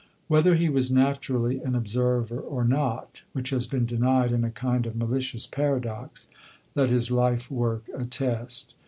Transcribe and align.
Whether 0.27 0.55
he 0.55 0.67
was 0.67 0.89
naturally 0.89 1.59
an 1.61 1.75
observer 1.75 2.39
or 2.39 2.63
not 2.65 3.21
(which 3.33 3.51
has 3.51 3.67
been 3.67 3.85
denied 3.85 4.31
in 4.31 4.43
a 4.43 4.49
kind 4.49 4.87
of 4.87 4.95
malicious 4.95 5.45
paradox), 5.45 6.27
let 6.73 6.87
his 6.87 7.11
life 7.11 7.51
work 7.51 7.83
attest. 7.95 8.73